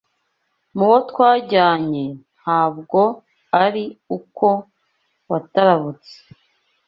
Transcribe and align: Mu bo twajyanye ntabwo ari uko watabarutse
Mu 0.75 0.83
bo 0.89 0.97
twajyanye 1.09 2.05
ntabwo 2.39 3.01
ari 3.63 3.85
uko 4.17 4.47
watabarutse 5.29 6.15